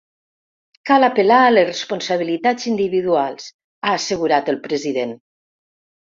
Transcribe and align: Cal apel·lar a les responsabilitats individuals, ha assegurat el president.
Cal 0.89 1.07
apel·lar 1.07 1.41
a 1.41 1.51
les 1.55 1.67
responsabilitats 1.67 2.65
individuals, 2.71 3.51
ha 3.89 3.93
assegurat 3.99 4.49
el 4.55 4.57
president. 4.65 5.13